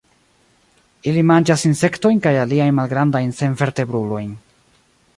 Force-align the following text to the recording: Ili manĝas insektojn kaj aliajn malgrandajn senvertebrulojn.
Ili 1.11 1.25
manĝas 1.33 1.67
insektojn 1.71 2.23
kaj 2.25 2.33
aliajn 2.47 2.75
malgrandajn 2.81 3.39
senvertebrulojn. 3.43 4.35